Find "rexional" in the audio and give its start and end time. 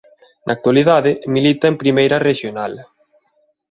2.29-2.73